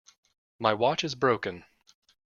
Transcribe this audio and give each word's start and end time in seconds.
My 0.57 0.73
watch 0.73 1.03
is 1.03 1.13
broken. 1.13 1.63